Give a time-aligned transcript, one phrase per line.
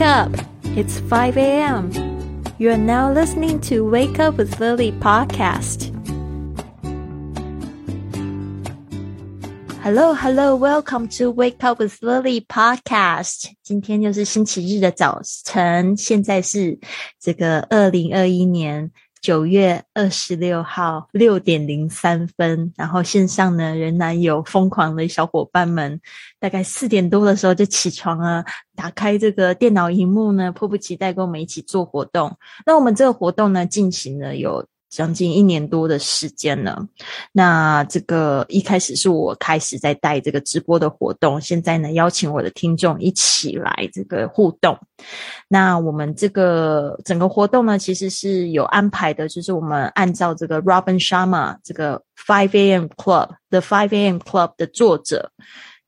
[0.00, 0.34] up!
[0.74, 1.92] It's 5 a.m.
[2.56, 5.92] You are now listening to Wake Up with Lily podcast.
[9.82, 13.50] Hello, hello, welcome to Wake Up with Lily podcast.
[13.62, 16.78] 今天就是星期日的早晨，现在是
[17.20, 18.90] 这个二零二一年
[19.21, 22.73] 九月二十六号六点零三分。
[22.75, 26.01] 然后线上呢，仍然有疯狂的小伙伴们，
[26.39, 28.43] 大概四点多的时候就起床啊，
[28.75, 32.35] 打开这个电脑荧幕呢，迫不及待跟我们一起做活动。
[32.65, 34.65] 那我们这个活动呢，进行了有。
[34.91, 36.85] 将近一年多的时间了，
[37.31, 44.77] 那这个一开始是我开始在带这个直播的活动，现在呢邀请我的听众一起来这个互动。
[45.47, 52.87] 那我们这个整个活动呢，其实是有安排的，就是我们按照这个 Robin Sharma 这个 Five A.M.
[52.97, 54.17] Club 的 Five A.M.
[54.17, 55.31] Club 的作者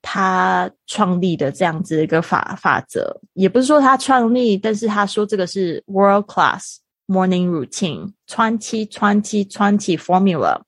[0.00, 6.78] 他创立的这样子一个法法则，也不是说他创立，但是他说这个是 World Class。
[7.06, 10.62] Morning routine twenty twenty twenty formula，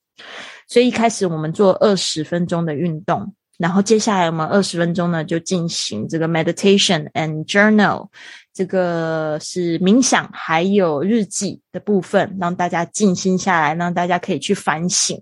[0.68, 8.08] 所以一开始我们做二十分钟的运动，然后接下来我们二十分钟呢就进行这个 meditation and journal，
[8.52, 15.18] 这个是冥想还有日记的部分，让大家静心下来，让大家可以去反省。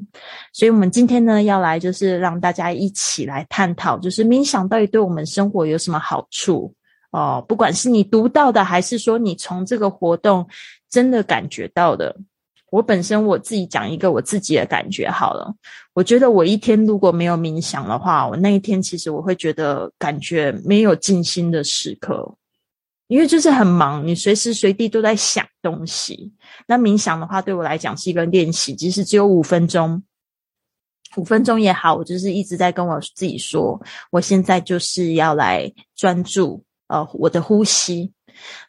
[0.53, 6.75] 所以我们今天呢要来就是让大家一起来探讨，就是冥想到底对我们生活有什么好处
[7.13, 7.45] 哦？
[7.47, 10.45] 不管是你读到的，还是说你从这个活动。
[10.95, 12.17] 真的感觉到的，
[12.71, 15.53] 我本身我自己讲一个我自己的感觉好了。
[15.93, 22.37] 我觉得我一天如果没有冥想的话，我那一天其实我会觉得感觉没有静心的时刻，
[23.09, 26.33] 因为就是很忙，你随时随地都在想东西。
[26.69, 30.01] 那冥想的话，对我来讲是一个练习，即使只有五分钟，
[31.17, 38.14] 五分钟也好，我就是一直在跟我自己说，我现在就是要来专注呃我的呼吸。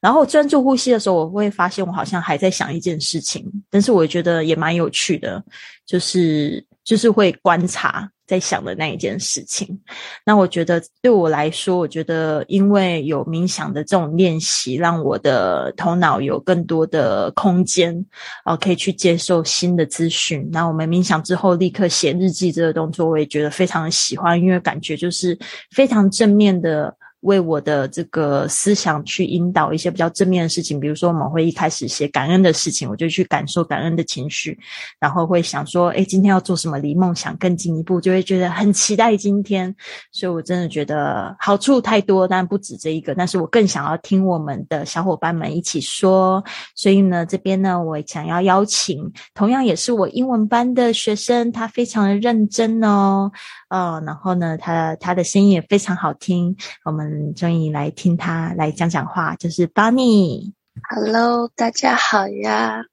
[0.01, 5.43] 然后专注呼吸的时候，我会发现我好像还在想一件事情，但是我觉得也蛮有趣的，
[5.85, 9.79] 就是就是会观察在想的那一件事情。
[10.25, 18.05] 那我觉得对我来说，我觉得因为有冥想的这种练习，让我的头脑有更多的空间，
[18.43, 20.47] 啊，可以去接受新的资讯。
[20.51, 25.37] 那我们冥想之后立刻写日记这个动作，我也觉得非常的喜欢，因为感觉就是
[25.71, 26.95] 非常正面的。
[27.25, 34.57] 为我的这个思想去引导一些比较正面的事情，比如说我们会一开始写感恩的事情，我就去感受感恩的情绪，
[34.99, 36.79] 然后会想说，哎，今天要做什么？
[36.85, 39.73] 离梦想更进一步，就会觉得很期待今天。
[40.11, 43.15] 所以我真的觉得好处太多，但不止这一个。
[43.15, 46.43] 但是我更想要听我们的小伙伴们一起说。
[46.75, 53.31] 所以呢，这边呢，我想要邀请，同样也是我英文班的学生，他非常的认真哦。
[53.67, 60.53] 哦，然后呢，他他的声音也非常好听，我们终于来听他来讲讲话，就是 Bunny。
[60.89, 62.83] Hello，大家好呀，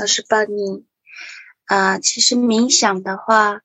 [0.00, 0.84] 我是 Bunny。
[1.64, 3.62] 啊，其实冥想的话，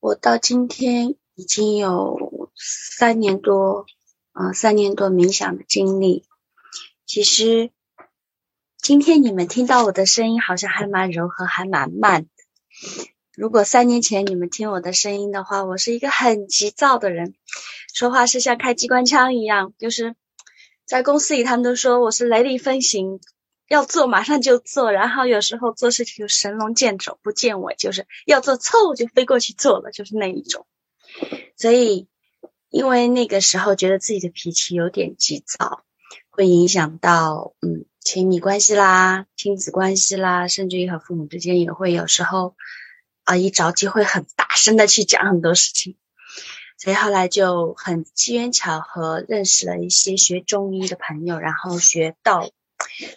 [0.00, 3.84] 我到今天已经有三年多，
[4.32, 6.24] 啊，三年多冥想的经历。
[7.04, 7.70] 其实
[8.78, 12.28] 今天你们听到我的声音，好像还蛮柔和，还蛮慢的。
[13.38, 17.34] 如果三年前你们听我的声音的话，我是一个很急躁的人，
[17.94, 20.16] 说话是像开机关枪一样，就是
[20.84, 23.20] 在公司里他们都说我是雷厉风行，
[23.68, 30.66] 要做马上就做，然后有时候做事情就神龙见首不见尾，就是要做错就飞过去做了，就是那一种。
[31.56, 32.08] 所以
[32.70, 35.84] 因为那个时候觉得自己的脾气有点急躁，
[36.28, 42.56] 会影响到嗯亲密关系啦、亲子关系啦，甚至于和父母之间也会有时候。
[43.28, 45.98] 啊，一着急会很大声的去讲很多事情，
[46.78, 52.48] 所以后来就很机缘巧合认识了一些学中医的朋友，然后学道，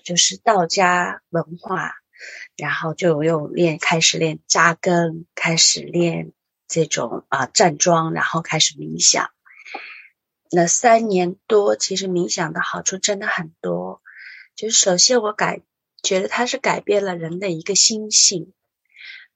[0.04, 1.94] 就是道家文化，
[2.58, 6.34] 然后就又练开始练扎根，开始练
[6.68, 9.30] 这种啊站桩，然后开始冥想。
[10.52, 14.02] 那三年多，其实冥想的好处真的很多，
[14.58, 15.62] 就是首先我改
[16.04, 18.52] 觉得它是改变了人的一个心性。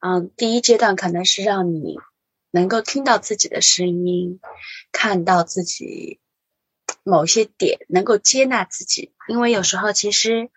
[0.08, 1.98] 嗯，第一阶段可能是让你
[2.52, 4.40] 能够听到自己的声音，
[4.92, 6.20] 看到自己
[7.02, 9.16] 某些点，能够接纳自己。
[9.28, 10.52] 因为有时候其实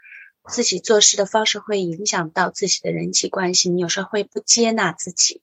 [0.50, 5.40] 自己做事的方式会影响到自己的人际关系，你有时候会不接纳自己，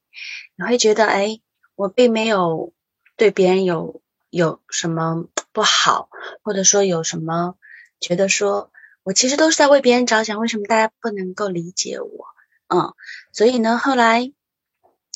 [0.56, 1.40] 你会觉得，哎，
[1.74, 2.74] 我并没有
[3.18, 6.10] 对别人有有什么不好，
[6.44, 7.56] 或者说有什么
[8.00, 8.72] 觉得说
[9.02, 12.35] 我其实都是在为别人着想，为什么大家不能够理解我？
[12.68, 12.94] 嗯，
[13.32, 14.32] 所以呢，后来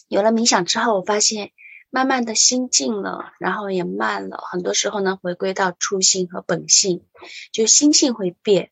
[0.08, 1.52] 有了冥想之后，我发现
[1.90, 4.38] 慢慢的心静了，然后也慢了。
[4.52, 7.06] 很多时候呢，回归到初心和本性，
[7.52, 8.72] 就心性会变。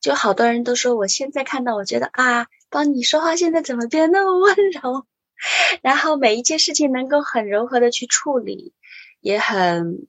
[0.00, 5.06] 就好多人都说，我现在看到，我觉得啊，帮你说话现在怎么变那么温柔？
[5.82, 8.74] 然后每一件事情能够很柔和的去处理，
[9.20, 10.06] 也很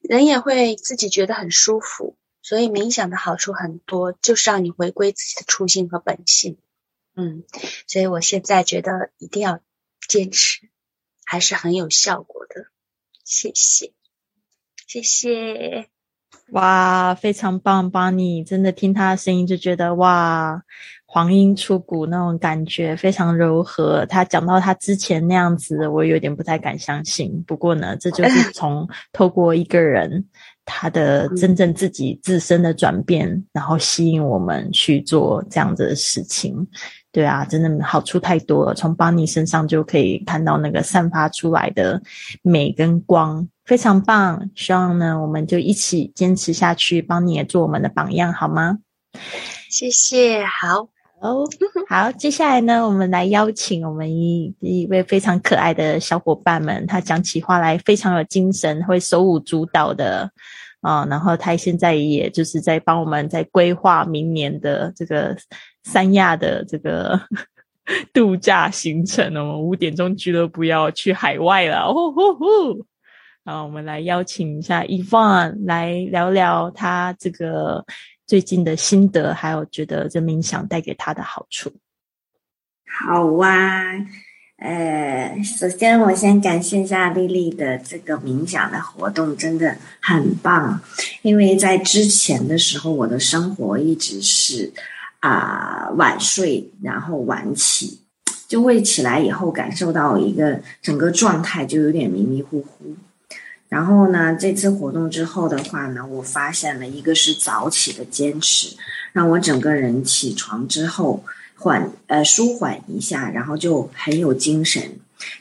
[0.00, 2.16] 人也会自己觉得很舒服。
[2.42, 6.58] 所以冥想的好处很多，就是让你回归自己的初心和本性。
[7.14, 7.44] 嗯，
[7.86, 9.60] 所以我现在觉得一定要
[10.08, 10.68] 坚持，
[11.24, 12.66] 还是很有效果的。
[13.24, 13.92] 谢谢，
[14.86, 15.88] 谢谢。
[16.52, 20.60] 哇，非常棒，邦尼，真的听他的声音就觉得哇，
[21.06, 24.04] 黄莺出谷那种感觉非常柔和。
[24.06, 27.40] 他讲到他之前那样子，我有点不太敢相信。
[27.46, 30.28] 不过呢，这就是 从透过一个人
[30.64, 36.66] 他的真正自己自身的转变，然后吸引我们去做这样子的事情。
[37.12, 38.72] 对啊，真的好处太多了。
[38.72, 42.00] 从邦尼身上就可以看到那个散发出来的
[42.40, 44.48] 美跟光，非常棒。
[44.54, 48.78] 希望呢，我们就一起坚持下去，邦尼也做我们的榜样，好吗？
[49.68, 50.88] 谢谢，好
[51.20, 51.48] 哦，
[51.88, 52.12] 好。
[52.12, 60.30] 接下来呢，我们来邀请我们一一位非常可爱的小伙伴们，他讲起话来非常有精神，会手舞足蹈的
[60.80, 61.04] 啊。
[61.10, 65.36] 然后他现在也就是在帮我们在规划明年的这个。
[65.82, 67.20] 三亚的这个
[68.12, 72.86] 度假行程，我们五点钟俱乐部要去海外了，呼呼呼！
[73.44, 77.84] 好，我们来邀请一下 Evan 来聊聊他这个
[78.26, 81.72] 最近的心得，还有觉得这冥想带给他的好处。
[82.84, 83.80] 好啊，
[84.58, 90.80] 呃，首先我先感谢一下丽丽的这个冥想的活动，真的很棒。
[91.22, 94.72] 因为在之前的时候，我的生活一直是。
[95.20, 98.00] 啊，晚睡然后晚起，
[98.48, 102.96] 就会起来以后感受到一个整个状态就有点迷迷糊糊。
[103.68, 108.74] 然后呢，这次活动之后的话呢，我发现了一个是早起的坚持，
[109.12, 111.22] 让我整个人起床之后
[111.56, 114.82] 缓呃舒缓一下，然后就很有精神。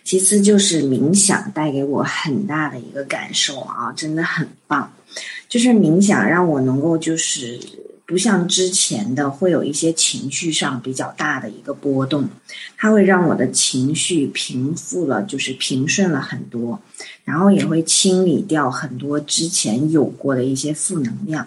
[0.04, 4.92] 其次就是冥想带给我很大的一个感受啊，真的很棒，
[5.48, 7.58] 就是冥想让我能够就是。
[8.10, 12.28] 不像之前的会有一些情绪上比较大的一个波动，
[12.76, 16.82] 它会让我的情绪平复了，就是平顺了很多，
[17.24, 21.46] 然后也会清理掉很多之前有过的一些负能量，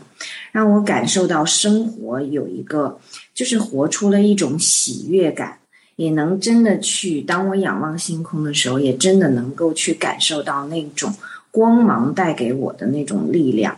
[0.53, 2.97] 让我感受到生活有一个
[3.35, 5.59] 就是活出了一种喜悦感，
[5.97, 11.13] 也能真的去当我仰望星空的时候，也真的能够去感受到那种
[11.51, 13.77] 光芒带给我的那种力量。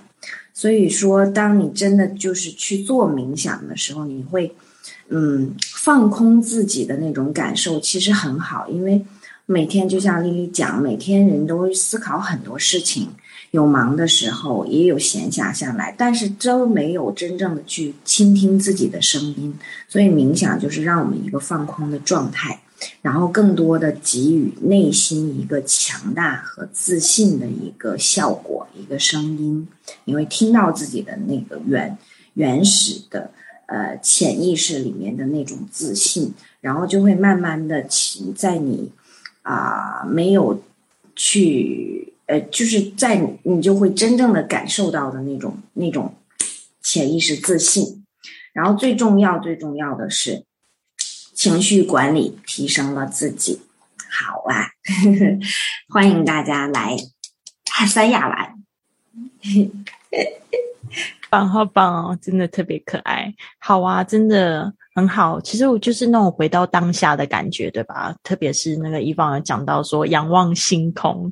[0.55, 4.55] 所以说，当你真的就是去做冥想的时候，你会，
[5.09, 8.69] 嗯，放空自己的那种感受，其实很好。
[8.69, 9.05] 因为
[9.47, 13.09] 每天就像丽丽讲，每天人都会思考很多事情，
[13.51, 19.53] 有忙的时候，也有闲暇下来，但是都没有真正的去倾听自己的声音。
[19.89, 22.61] 所以冥想就是让我们一个放空的状态。
[23.01, 29.67] 然后更多的给予内心一个强大和自信的一个效果，一个声音，
[30.05, 31.97] 你会听到自己的那个原
[32.35, 33.31] 原始的
[33.67, 38.91] 呃潜意识里面的那种自信，然后就会慢慢的起在你
[39.43, 40.63] 啊没有
[41.15, 46.15] 去呃就是在你就会真正的感受到的那种那种
[46.83, 48.05] 潜意识自信，
[48.53, 50.45] 然后最重要最重要的是。
[51.45, 53.61] 情绪管理提升了自己，
[54.11, 54.65] 好啊！
[55.93, 56.97] 欢迎大家来
[57.87, 58.55] 三亚玩，
[61.29, 63.35] 棒好棒哦，真的特别可爱。
[63.59, 65.39] 好啊，真的很好。
[65.39, 68.17] 其实我就是那种回到当下的感觉，对吧？
[68.23, 71.31] 特别是那个伊芳有讲到说仰望星空，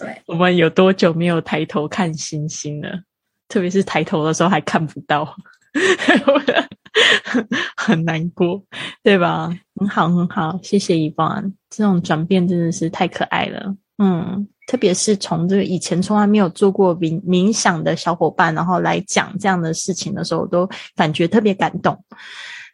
[0.00, 3.02] 对，我们有多久没有抬头看星星了？
[3.46, 5.36] 特别是抬头的时候还看不到。
[7.76, 8.62] 很难过，
[9.02, 9.50] 对吧？
[9.76, 11.52] 很好，很好，谢谢一凡。
[11.70, 22.04] 这种转变真的是太可爱了，嗯，特别是从这个以前从来没有做过冥冥想的小伙伴，然后来讲这样的事情的时候，我都感觉特别感动。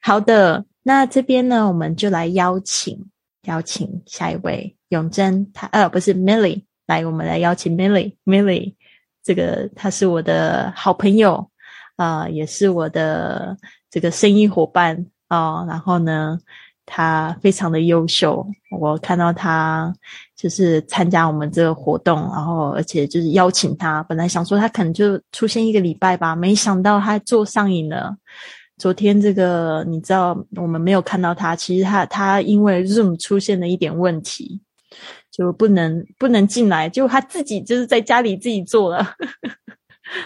[0.02, 3.06] 好的，那这边呢，我们就来邀请
[3.44, 8.74] 邀请下一位永贞，他呃不是 Milly，来，我们来邀请 Milly，Milly，
[9.22, 11.48] 这个他是我的好朋友。
[11.98, 13.54] 啊，也是我的
[13.90, 15.64] 这个生意伙伴啊。
[15.68, 16.38] 然后呢，
[16.86, 18.46] 他非常的优秀。
[18.70, 19.92] 我看到他
[20.34, 24.02] 就是参加我们这个活动，然后而且就是邀请他。
[24.04, 28.16] 本来想说他可能就出现一个礼拜吧，没想到他做上瘾了。
[28.78, 34.62] 昨天这个你知道，我们没有看到他，其实他他因为 Zoom 出现了一点问题。
[35.30, 39.06] 就不能不能进来，就他自己就是在家里自己做了，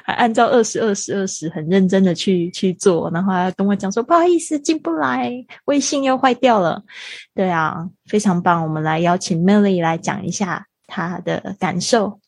[0.04, 5.32] 还按照二十二十二十很认真的去去做，然后还跟我讲说不好意思进不来，
[5.64, 6.82] 微信又坏掉了。
[7.34, 12.20] 对啊，非常棒，我们来邀请 Milly 来讲一下她的感受。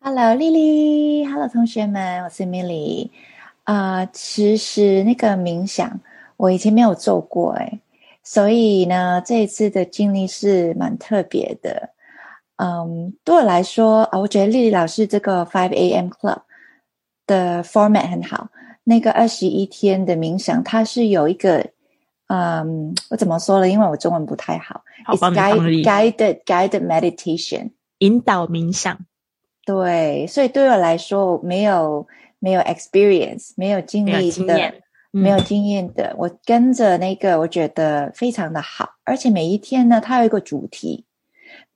[0.00, 3.10] Hello，丽丽，Hello，同学们，我是 Milly。
[3.64, 6.00] 啊，其实那个冥想
[6.36, 7.80] 我以前没有做过，诶
[8.22, 11.90] 所以呢，这一次的经历是蛮特别的。
[12.56, 16.08] 嗯，对我来说啊，我觉得丽丽老师这个 Five A.M.
[16.08, 16.40] Club
[17.26, 18.48] 的 format 很好。
[18.84, 21.66] 那个二十一天的冥想，它是有一个，
[22.26, 23.68] 嗯，我怎么说了？
[23.68, 24.82] 因为我中文不太好。
[25.06, 28.98] 好帮 guided guided meditation 引导冥想。
[29.66, 32.06] 对，所以对我来说，没有
[32.38, 34.74] 没有 experience，没有经历的，
[35.10, 38.90] 没有经验的，我跟着那个，我觉得非常的好。
[39.04, 41.06] 而且每一天呢，它有一个主题，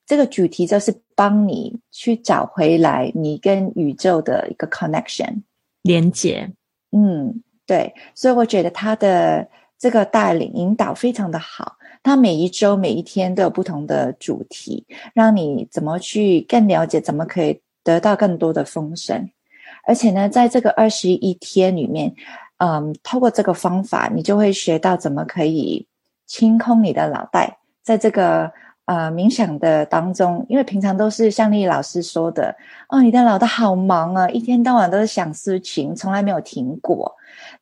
[0.05, 5.43] 这个主题就是帮你去找回来你跟宇宙的一个 connection
[5.83, 6.53] 连接。
[6.93, 11.77] 嗯，对，所以我觉得他的这个带领引导非常的好。
[12.05, 17.61] 他每一周每一天都有不同的主题，让你怎么去更了解，怎么可以。
[17.85, 19.31] 得到更多的丰盛，
[19.87, 22.15] 而且呢，在这个二十一天里面，
[22.59, 25.87] 嗯，透过这个方法，你就会学到怎么可以
[26.27, 27.57] 清空你的脑袋。
[27.83, 28.53] 在这个
[28.89, 32.57] 呃冥想的当中，因为平常都是像丽丽老师说的，
[32.89, 37.15] 哦，你的脑袋好忙啊，一天到晚都是想事情，从来没有停过。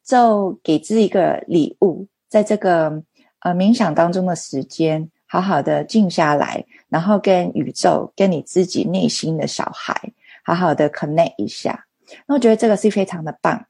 [0.05, 3.03] 就给自己一个礼物，在这个
[3.41, 10.13] 呃冥想当中的时间，好好的静下来，然后跟宇宙，跟你自己内心的小孩。
[10.45, 11.87] 好好的 connect 一下，
[12.25, 13.67] 那我觉得这个是非常的棒。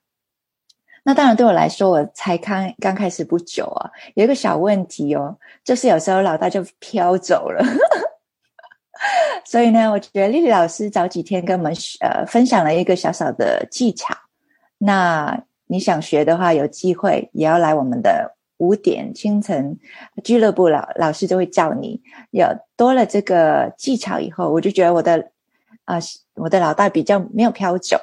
[1.07, 7.63] 那当然对我来说，我才刚刚开始不久啊，有一个小问题哦，就是有时候老大就飘走了。
[9.45, 14.13] 所以呢，我觉得丽丽老师早几天跟我们呃分享了一个小小的技巧。
[14.79, 19.79] 那你想学的话，有机会也要来我们的五点清晨
[20.25, 22.01] 俱乐部，老老师就会叫你。
[22.31, 22.45] 有
[22.75, 25.31] 多了这个技巧以后，我就觉得我的。
[25.85, 25.97] 啊，
[26.35, 27.97] 我的脑袋比较没有飘走，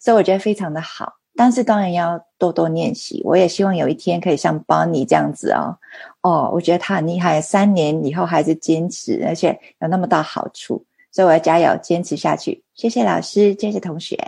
[0.00, 1.16] 所以我觉得非常的好。
[1.36, 3.20] 但是当然要多多练习。
[3.24, 5.76] 我也希望有一天可以像 Bonnie 这样子哦。
[6.22, 12.64] 哦，我觉得他很厉害，三年以后还是坚持，而且有那么大好处，所以我要加油，坚持下去。
[12.74, 14.18] 谢谢老师，谢谢同学，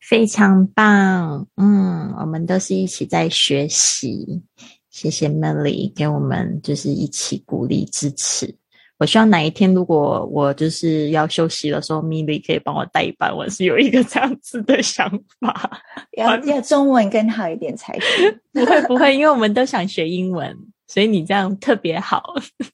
[0.00, 1.46] 非常棒。
[1.56, 4.42] 嗯，我们都是一起在学习。
[4.90, 8.56] 谢谢 Melly 给我们就是一起鼓励支持。
[9.00, 13.34] 我希望哪一天，如果我就是要休息的时候，Milly 可以帮我代班。
[13.34, 15.08] 我是有一个这样子的想
[15.40, 15.80] 法，
[16.18, 18.38] 要要中文更好一点才行。
[18.52, 20.54] 不会不会，因为我们都想学英文，
[20.86, 22.22] 所以你这样特别好，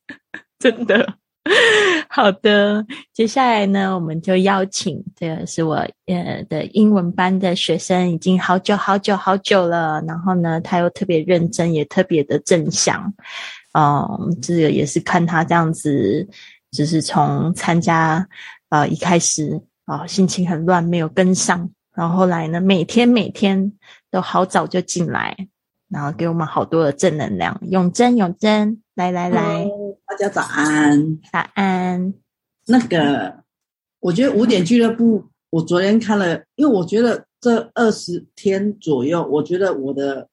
[0.59, 1.15] 真的。
[2.09, 5.77] 好的，接下来呢，我们就邀请这个是我
[6.07, 10.03] 呃的英文班的学生，已经好久好久好久了。
[10.07, 13.13] 然后呢，他又特别认真，也特别的正向。
[13.73, 16.27] 嗯，这个也是看他这样子，
[16.73, 18.27] 就是从参加
[18.71, 23.73] 啊一开始啊心情很乱，没有跟上，然后后来呢，每天每天
[24.11, 25.37] 都好早就进来，
[25.89, 27.61] 然后给我们好多的正能量。
[27.71, 29.67] 永贞，永贞，来来来，
[30.07, 32.15] 大家早安，早安。
[32.67, 33.43] 那个，
[34.01, 40.29] 我觉得五点俱乐部，我昨天看了，因为我觉得这二十天左右，我觉得我的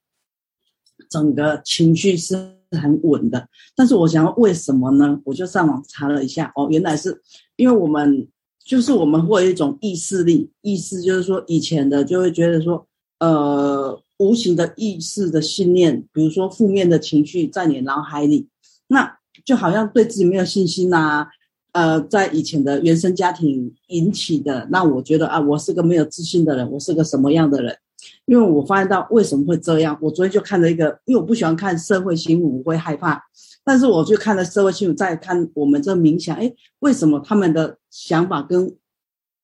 [1.09, 2.53] 整个情绪是。
[2.73, 5.21] 很稳的，但是我想为什么呢？
[5.25, 7.21] 我就上网查了一下，哦，原来是
[7.55, 8.27] 因为我们
[8.65, 12.87] 就是我们会有一种意识力，意识就是说以前的就会觉得说，
[13.19, 18.47] 呃，无形的意识的信念，比如说负面的情绪在你脑海里，
[18.87, 21.27] 那就好像对自己没有信心呐，
[21.71, 27.77] 呃，在以前的原生家庭引起的，那我觉得啊，我是个没有自信的人，我是个什么样的人？
[28.25, 33.21] 因为我发现到为什么会这样，我昨天就看了一个，因为我不喜欢看社会新闻，我会害怕。
[33.65, 38.75] 但是我就看了社会新闻，再看我们这冥想，哎，为什么他们的想法跟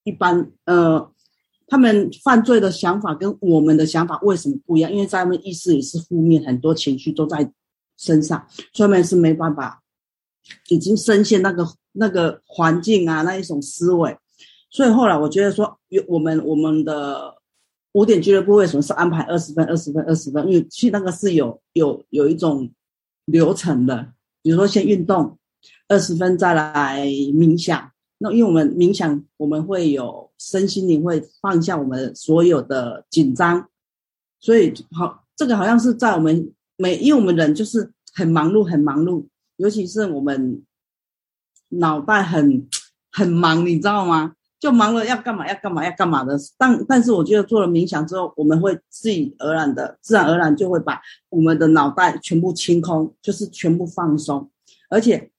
[0.04, 1.10] 一般呃，
[1.66, 4.92] 他们犯罪的想法跟我们的想法为什么不一样？
[4.92, 7.50] 因为在他们意识里是负面，很多情绪都在
[7.96, 9.82] 身上，所以他们是没办法，
[10.68, 14.16] 已经深陷那个那个环境啊，那一种思维。
[14.70, 17.38] 所以后来我觉得说，有我们我们的。
[17.94, 20.46] 五点俱乐部为什么是安排二十分、二十分、二十分？
[20.46, 22.70] 因为去那个是有有有一种
[23.24, 25.36] 流程的，比如说先运动
[25.88, 27.04] 二十分，再来
[27.34, 27.90] 冥想。
[28.18, 33.68] 那因为我们冥想，我们会有身心灵会放下我们所有的紧张，
[34.38, 39.26] 所以好，这个好像是在我们每，因为我们人就是很忙碌，很忙碌，
[39.60, 40.62] 尤其是我们
[41.68, 42.66] 脑袋很
[43.12, 44.32] 很忙，你知道吗？
[44.58, 46.38] 就忙了要干嘛要干嘛要干嘛的。
[46.56, 50.98] 但但是我觉得做了冥想之后，我们会自然而然的自然而然就会把
[51.28, 54.50] 我们的脑袋全部清空，就是全部放松。
[54.88, 55.30] 而且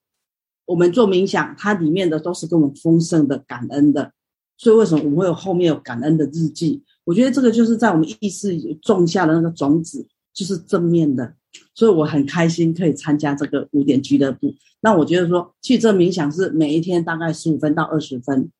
[0.66, 4.12] 我们做冥想，它里面的都是跟我们丰盛的、感恩的。
[4.58, 6.84] 所以为什么我们会有后面有感恩的日记？
[7.06, 11.34] 我觉得这个就是在我们意识种下的那个种子，就是正面的。
[11.74, 14.53] 所以我很开心可以参加这个五点俱乐部。
[14.81, 18.51] 那我觉得说，去这冥想是每一天大概十五分到二十分。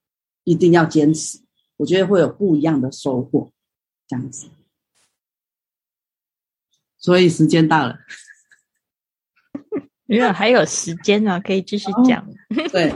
[0.44, 1.38] 一定要坚持，
[1.78, 3.52] 我觉得会有不一样的收获，
[4.08, 4.48] 这样子。
[6.98, 8.00] 所以时间到了，
[10.08, 12.28] 因为还有时间呢，可以继续讲。
[12.72, 12.92] 对，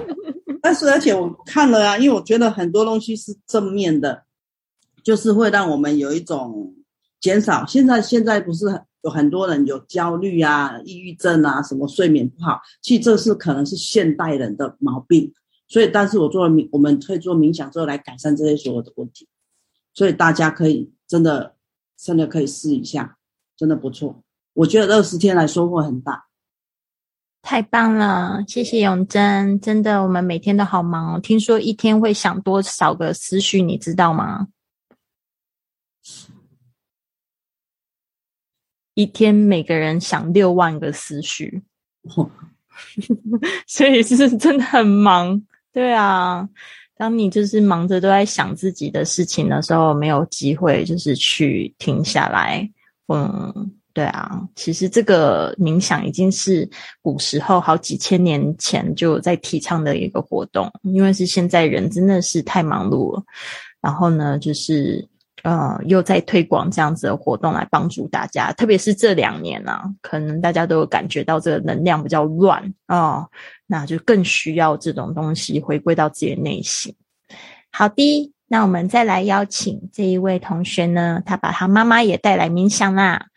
[0.60, 4.26] 但是而且我看了啊，因为我觉得很多东西是正面的，
[5.04, 6.74] 就是会让我们有一种
[7.22, 7.64] 减少。
[7.68, 8.66] 现在现在不是
[9.06, 15.32] 有很多人有焦虑啊、抑郁症啊，什么睡眠不好，其实这是可能是现代人的毛病。
[15.68, 19.28] 所以，但是我做了冥，我们可以做冥想之后来改善这些所有的问题。
[19.94, 21.54] 所以大家可以真的
[21.96, 23.18] 真的可以试一下，
[23.56, 24.24] 真的不错。
[24.54, 26.26] 我觉得二十天来收获很大，
[27.44, 28.44] 太棒了！
[28.48, 31.20] 谢谢永贞，真的我们每天都好忙哦。
[31.20, 34.48] 听说一天会想多少个思绪，你知道吗？
[38.96, 41.62] 一天每个人想六万个思绪，
[43.68, 45.42] 所以是真的很忙。
[45.72, 46.48] 对啊，
[46.96, 52.68] 当你就是忙着都在想自己的事情的时候，没有机会就是去停下来。
[53.08, 56.68] 嗯，对啊，其实这个冥想已经是
[57.02, 63.24] 古时候好几千年前就在提倡的一个活动，因为是现在人真的是太忙碌了，
[63.82, 65.06] 然后呢，就是。
[65.46, 73.28] 呃，又在推广这样子的活动来帮助大家，特别是这两年呢，可能大家都有感觉到这个能量比较乱啊，
[73.68, 76.96] 那就更需要这种东西回归到自己的内心。
[77.72, 83.28] 好的，那我们再来邀请这一位同学呢，他把他妈妈也带来冥想啦，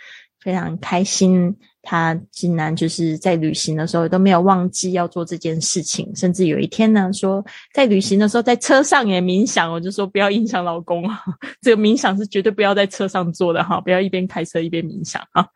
[0.40, 1.58] 非常开心。
[1.90, 11.02] 他竟然就是在旅行的时候都没有忘记要做这件事情，甚至有一天呢，说在旅行的时候在车上也冥想，我就说不要影响老公，
[11.62, 15.46] 这个冥想是绝对不要在车上做的哈，不要一边开车一边冥想啊。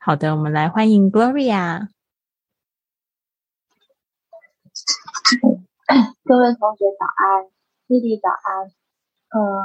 [0.00, 1.86] 好的，我们来欢迎 Gloria，
[6.24, 7.46] 各位同学早安，
[7.86, 8.72] 弟弟早安，
[9.30, 9.62] 呃，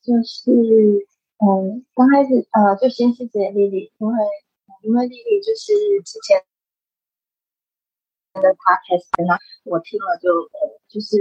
[0.00, 0.50] 就是
[1.36, 4.14] 嗯，刚开始呃，就先谢谢丽丽，因为。
[4.82, 5.72] 因为丽丽就是
[6.04, 6.42] 之前
[8.34, 11.16] 的 podcast 呢，我听了就呃，就是，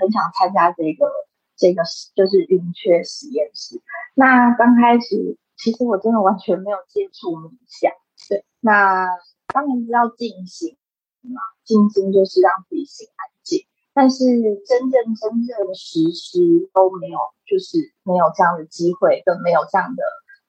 [0.00, 1.10] 很想参加这个
[1.56, 1.82] 这个
[2.14, 3.80] 就是云雀实验室。
[4.14, 7.92] 那刚开始其实我真的完全没有接触冥想，
[8.28, 9.06] 对，那
[9.48, 10.76] 当然是要静心
[11.22, 13.66] 嘛，静心就是让自己心安静。
[13.92, 14.24] 但是
[14.66, 20.02] 真正真正的实施都没有，就是没有这样的机会，更没有这样的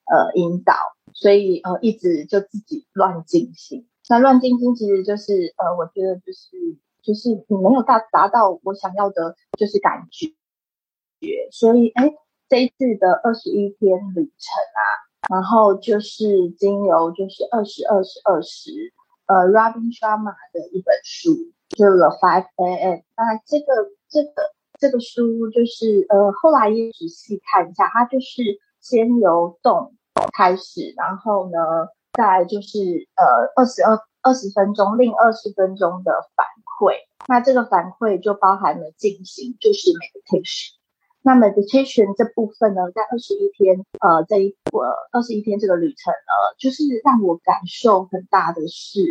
[0.05, 0.73] 呃引导。
[1.15, 3.87] 所以呃，一直就自己乱进行。
[4.09, 6.51] 那乱进行其实就是呃，我觉得就是
[7.01, 10.27] 就是你没有达达到我想要的，就是感觉。
[11.51, 12.13] 所以哎，
[12.49, 14.81] 这一次的二十一天旅程啊，
[15.31, 18.71] 然后就是经由就是二十二十二十
[19.25, 21.31] 呃，Robin Sharma 的一本书，
[21.69, 22.99] 就 The Five A.M。
[23.15, 24.33] 那这个这个
[24.77, 28.43] 这个书就是呃，后来也仔细看一下，它就是
[28.81, 29.95] 先由动。
[30.33, 31.57] 开始，然后呢，
[32.13, 32.79] 再就是
[33.15, 36.95] 呃二十二二十分钟，另二十分钟的反馈。
[37.27, 40.75] 那这个反馈就包含了进行，就是 meditation。
[41.21, 49.01] 那 meditation 这部分呢，在二十一天，呃，这一呃二十一天这个旅程，呃，就是让我感受很大的是，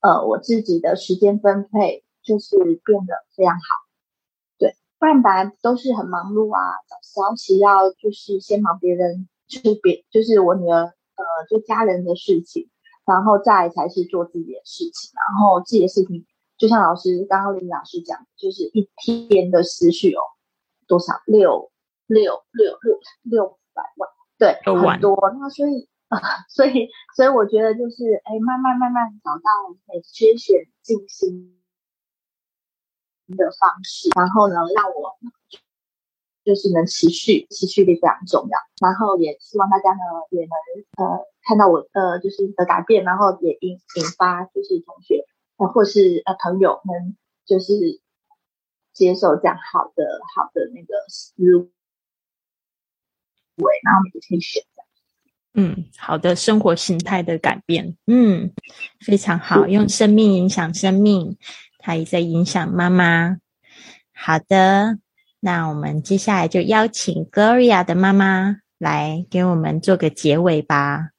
[0.00, 3.62] 呃，我自己的时间分配就是变得非常好。
[4.58, 6.74] 对，不然本来都是很忙碌啊，
[7.14, 9.28] 早起要就是先忙别人。
[9.48, 12.70] 就是别就是我女儿，呃，就家人的事情，
[13.04, 16.26] 然后再才是做自己的事情，然后自己的事情，
[16.56, 20.20] 就像老师刚刚林老师讲，就是一天的思绪哦，
[20.86, 21.70] 多少六
[22.06, 25.16] 六六六六百万，对，很多。
[25.38, 31.60] 那所以啊， 所以所以我觉得就是，哎，慢慢慢慢找到每缺选进心
[33.36, 35.18] 的方式，然后呢，让我。
[36.44, 38.58] 就是能持续，持续力非常重要。
[38.80, 40.00] 然后也希望大家呢
[40.30, 40.50] 也能
[40.96, 45.24] 呃看到我呃就是的改变，然后也引引发就是同学
[45.56, 48.00] 呃或是呃朋友们就是
[48.92, 51.34] 接受这样好的好的那个思
[53.56, 54.68] 维，然后你可以选择。
[55.54, 58.52] 嗯，好的生活形态的改变，嗯，
[59.00, 61.36] 非常好，用生命影响生命。
[61.78, 63.36] 它也在影响妈妈。
[64.14, 64.98] 好的，
[65.44, 71.10] 那我们接下来就邀请 Gloria 的妈妈来给我们做个结尾吧。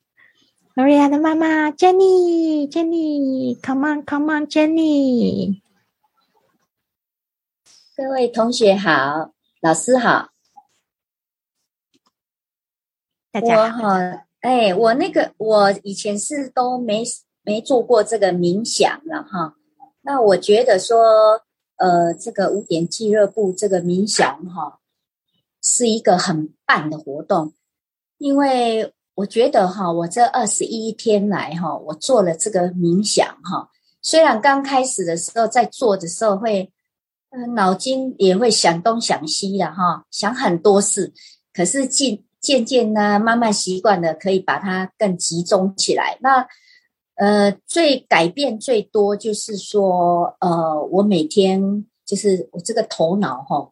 [0.73, 5.59] Gloria 的妈妈 Jenny，Jenny，Come on，Come on，Jenny。
[7.97, 10.29] 各位同学好，老师好。
[13.29, 13.89] 大家好。
[14.39, 17.03] 哎，我那个我以前是都没
[17.41, 19.55] 没做过这个冥想了哈。
[20.03, 21.41] 那我觉得说，
[21.77, 24.79] 呃，这个五点俱乐部这个冥想哈，
[25.61, 27.53] 是一个很棒的活动，
[28.17, 33.69] 因为我觉得哈，我这二十一天来哈，我做了这个冥想哈，
[34.01, 36.71] 虽然刚开始的时候在做的时候会，
[37.29, 41.13] 呃，脑筋也会想东想西的哈，想很多事，
[41.53, 42.23] 可是渐。
[42.43, 46.17] 渐渐呢，慢慢习惯了，可以把它更集中起来。
[46.19, 46.45] 那
[47.15, 53.71] 呃，最改变最多就是说，呃，我每天就是我这个头脑哈，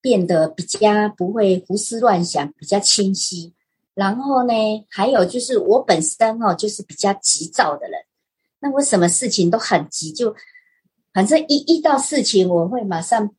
[0.00, 3.52] 变得比较不会胡思乱想，比较清晰。
[3.94, 4.52] 然后呢，
[4.88, 8.00] 还有就是我本身哦，就是比较急躁的人。
[8.60, 10.34] 那我什么事情都很急，就
[11.12, 13.34] 反正一遇到事情，我会马上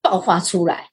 [0.00, 0.90] 爆发出来。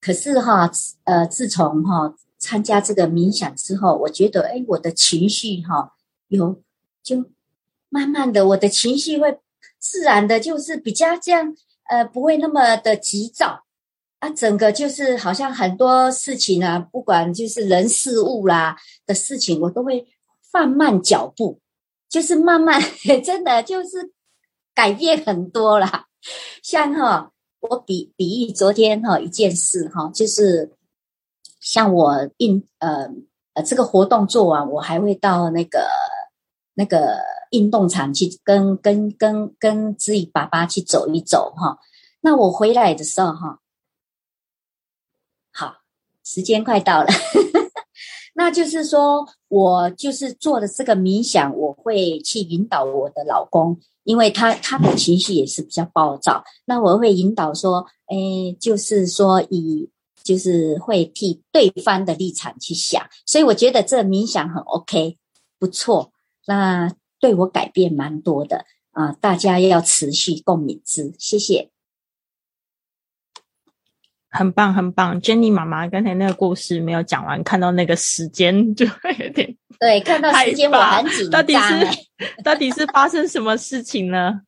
[0.00, 0.70] 可是哈，
[1.04, 5.92] 呃，自从哈参加这个冥想之后，我觉得，哎，我的情绪哈
[6.28, 6.60] 有
[7.02, 7.24] 就
[7.88, 9.38] 慢慢的，我的情绪会
[9.78, 11.54] 自然的，就是比较这样，
[11.88, 13.64] 呃，不会那么的急躁
[14.18, 14.30] 啊。
[14.30, 20.06] 整个就是好像很多事情啊，不管就是人事物啦的事情，我都会
[20.50, 21.60] 放慢脚步，
[22.08, 22.80] 就是慢慢，
[23.24, 24.12] 真的就是
[24.74, 26.06] 改变很多啦。
[26.62, 27.32] 像哈。
[27.62, 30.72] 我比比喻昨天哈一件事哈，就是
[31.60, 33.06] 像我印呃
[33.52, 35.86] 呃这个活动做完，我还会到那个
[36.80, 37.18] 那个
[37.50, 41.78] 运动场去跟跟跟跟自己爸爸去走一走哈。
[42.22, 43.60] 那我回来的时候哈，
[45.52, 45.74] 好，
[46.24, 47.08] 时间快到了，
[48.32, 53.78] 那就是说我就是做的这个冥想，我会去引导我的老公。
[54.04, 59.90] 因为他他的情绪也是比较暴躁，那我会引导说，哎，就是说以
[60.24, 65.18] 就是会替对方的立场去想，所以我觉得这冥想很 OK，
[65.58, 66.12] 不错，
[66.50, 71.70] 那对我改变蛮多的啊，大家要持续共勉之，谢谢。
[74.28, 81.30] 很棒，很棒，Jenny 妈妈刚才那个故事没有讲完，看到那个时间就会有点对，看到时间我很紧张。
[81.30, 84.40] 到底是到底是发生什么事情呢？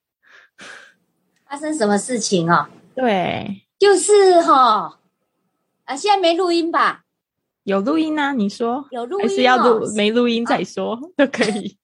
[1.48, 2.66] 发生什么事情哦？
[2.96, 4.98] 对，就是哈
[5.84, 7.01] 啊，现在没录音吧？
[7.64, 9.86] 有录音啊，你说有录音，还是要录？
[9.94, 11.76] 没录音再说 都可以。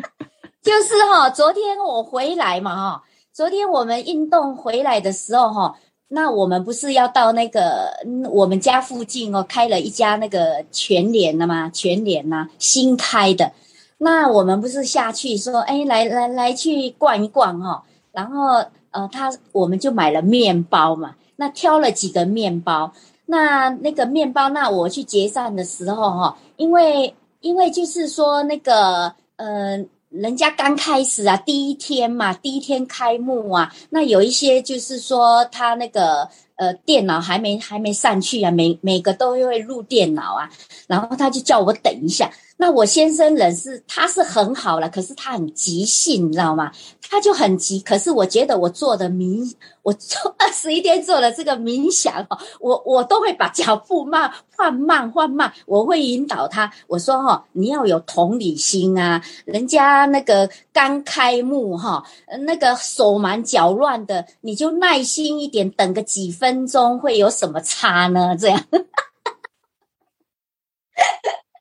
[0.62, 3.02] 就是哈，昨天我回来嘛哈，
[3.32, 5.76] 昨天我们运动回来的时候哈。
[6.12, 7.88] 那我们不是要到那个
[8.32, 11.70] 我们家附近哦，开了一家那个全联的吗？
[11.72, 13.52] 全联呐，新开的。
[13.98, 17.84] 那我们不是下去说，哎，来来来去逛一逛哈。
[18.10, 21.14] 然后呃，他我们就买了面包嘛。
[21.36, 22.92] 那挑了几个面包，
[23.30, 29.84] 那那个面包，那我去结账的时候哈，因为因为就是说那个呃。
[30.10, 36.28] 人家刚开始啊，第一天嘛，第一天开幕啊，那有一些就是说他那个
[36.60, 40.50] 呃电脑还没还没上去啊，每每个都会入电脑啊，
[40.86, 42.30] 然后他就叫我等一下。
[42.58, 46.70] 那我先生人是他是很好了，可是他很急性，你知道吗？
[47.08, 47.80] 他就很急。
[47.80, 49.50] 可是我觉得我做的冥，
[49.82, 56.70] 我做二十一天做了这个冥想哦，我我都会把脚步慢放慢放慢，我会引导他。
[56.86, 62.04] 我说哈，你要有同理心啊，人家那个刚开幕哈，
[62.40, 68.36] 那个手忙脚乱的，你就耐心一点，等个几分分钟，会有什么差呢？
[68.36, 68.58] 这样。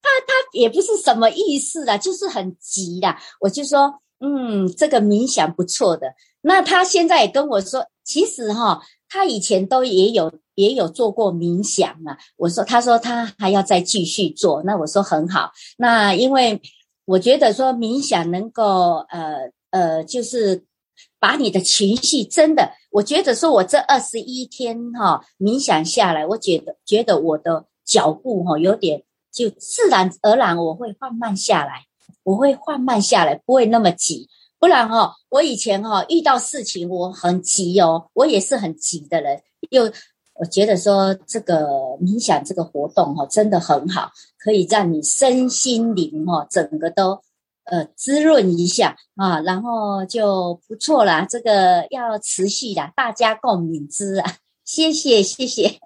[0.00, 3.20] 他他也不是什么意思啦，就是很急啦。
[3.40, 6.14] 我就说，嗯，这个冥想不错的。
[6.42, 12.16] 那他现在也跟我说，其实哈，他以前都也有也有做过冥想啊。
[12.36, 14.62] 我说，他说他还要再继续做。
[14.62, 15.50] 那我说很好。
[15.76, 16.62] 那因为
[17.04, 20.64] 我觉得说冥想能够呃呃，就是
[21.18, 27.66] 把你的情绪真的，我觉得说我这二十一天哈冥想下来，我觉得觉得我的。
[27.86, 31.84] 脚步哈有点就自然而然，我会放慢下来，
[32.24, 34.28] 我会放慢下来，不会那么急。
[34.58, 39.40] 不然哈，我以前哈遇到事情我很急哦，我也是很急的人。
[39.70, 39.84] 又
[40.34, 41.64] 我觉得说这个
[42.02, 47.20] 冥想这个活动哈真的很好，可以让你身心灵哈整个都
[47.66, 51.26] 呃滋润一下啊，然后就不错啦。
[51.28, 54.34] 这个要持续的，大家共勉之啊！
[54.64, 55.78] 谢谢谢谢，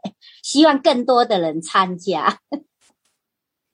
[0.42, 2.38] 希望更多的人参加。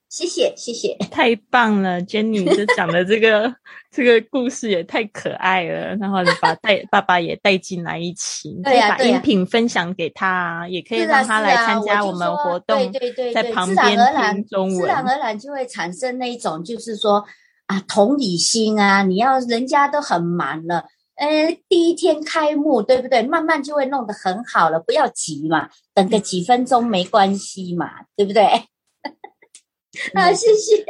[0.09, 3.55] 谢谢谢谢，太棒了，Jenny 这讲的这个
[3.91, 17.23] 这个故事也太可爱了，然后把带爸爸也带进来一起，对呀，把音频分享给他，也可以让他来参加我们活动，对对对，在旁边听中文，自然而然就会产生那一种，就是说
[17.67, 23.23] 啊，同理心啊，你要人家都很忙了，呃，第一天开幕，对不对？
[23.23, 28.45] 慢慢就会弄得很好了，不要急嘛，等个几分钟没关系嘛，对不对？
[30.15, 30.85] 啊，谢谢，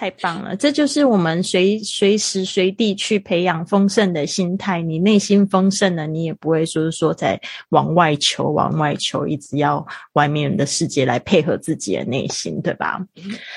[0.00, 0.56] 太棒了！
[0.56, 4.80] 这就是我们随随时随地去培养丰盛的心态。
[4.80, 12.98] 你内心丰盛了，你也不会说是说在往外求、往外求，一直要外面的世界来配合自己的内心，对吧？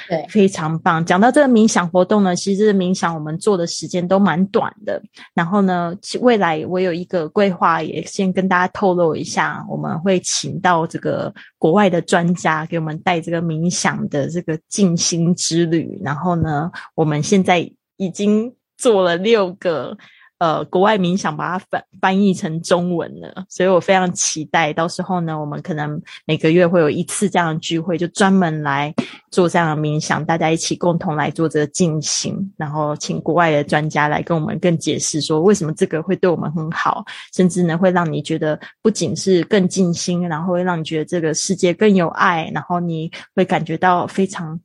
[0.09, 1.05] 对，非常棒。
[1.05, 5.01] 讲到这个冥想活动呢，其实冥想我们做的时间都蛮短的。
[5.33, 11.33] 然后呢，未来我有一个规划，也先跟大家透露一下，我们会请到这个。
[11.63, 19.97] 国外的专家给我们带这个冥想的这个静心之旅，然后呢，我们现在已经做了六个。
[20.39, 24.73] 呃，国外冥想把它翻翻译成中文了，所以我非常期待。
[24.73, 28.93] 到时候呢，我们可能每个月会有一次这样的聚会，就专门来
[29.31, 44.59] 做这样的冥想，大家一起共同来做这个进行，然后请国外的专家来跟我们更解释说，为什么这个会对我们很好，甚至呢会让你觉得不仅是更静心，然后会让你觉得这个世界更有爱，然后你会感觉到非常。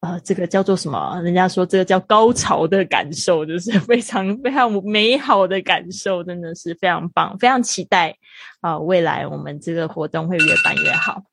[0.00, 1.20] 呃，这个叫做什么？
[1.24, 8.16] 人家说这个叫高潮的感受，就是 非常非常美好的感受，真的是非常棒，非常期待
[8.60, 8.78] 啊！
[8.78, 11.24] 未来我们这个活动会越办越好，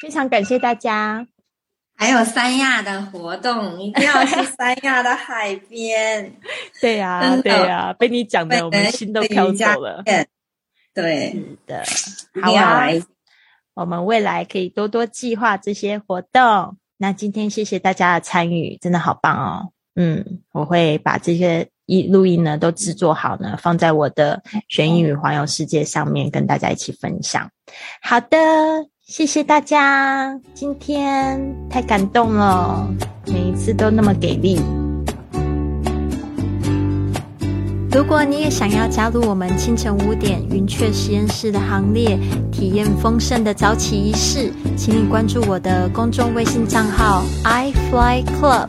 [0.00, 1.26] 非常感谢大家。
[1.96, 6.36] 还有三亚的活动，一定要去三亚的海边。
[6.80, 10.04] 对呀，对呀，被你讲的，我们心都飘走了。
[10.94, 11.82] 对，是的，
[12.40, 12.86] 好啊，
[13.74, 16.76] 我们未来可以多多计划这些活动。
[16.96, 19.68] 那今天谢谢大家的参与，真的好棒哦！
[19.96, 27.48] 嗯，我会把这些一录音呢都制作好呢，放在我的学英语环游世界上面，跟大家一起分享。
[28.02, 28.38] 好的，
[29.06, 32.88] 谢谢大家，今天太感动了，
[33.26, 34.60] 每一次都那么给力。
[37.94, 42.18] 如果你也想要加入我们清晨五点云雀实验室的行列，
[42.50, 48.66] 体验丰盛的早起仪式，请你关注我的公众微信账号 i fly club，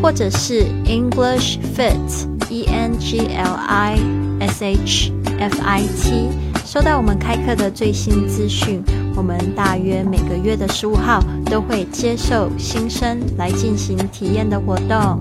[0.00, 1.98] 或者是 English Fit
[2.48, 3.98] E N G L I
[4.40, 6.30] S H F I T，
[6.64, 8.82] 收到我们开课的最新资讯。
[9.14, 15.20] 我们大约每个月的十五号都会接受新生来进行体验的活动。